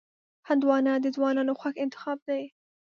هندوانه 0.49 0.93
د 0.99 1.05
ځوانانو 1.15 1.53
خوښ 1.59 1.75
انتخاب 1.85 2.19
دی. 2.29 2.43